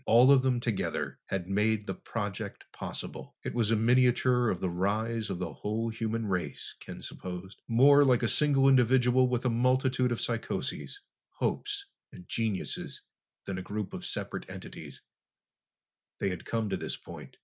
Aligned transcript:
All 0.07 0.31
of 0.31 0.41
them 0.41 0.59
together 0.59 1.19
had 1.27 1.47
made 1.47 1.85
the 1.85 1.93
project 1.93 2.63
possible. 2.73 3.35
It 3.43 3.53
was 3.53 3.69
a 3.69 3.75
miniature 3.75 4.49
of 4.49 4.59
the 4.59 4.69
rise 4.71 5.29
of 5.29 5.37
the 5.37 5.53
whole 5.53 5.89
human 5.89 6.25
race, 6.25 6.73
Ken 6.79 7.03
supposed. 7.03 7.61
More 7.67 8.03
like 8.03 8.23
a 8.23 8.27
single 8.27 8.67
individual 8.67 9.29
with 9.29 9.45
a 9.45 9.49
multitude 9.51 10.11
of 10.11 10.19
psychoses, 10.19 11.01
hopes, 11.33 11.85
and 12.11 12.27
geniuses, 12.27 13.03
than 13.45 13.59
a 13.59 13.69
group 13.71 13.93
of 13.93 14.03
separate 14.03 14.49
entities, 14.49 15.03
they 16.17 16.29
had 16.29 16.45
come 16.45 16.67
to 16.71 16.77
this 16.77 16.97
point. 16.97 17.37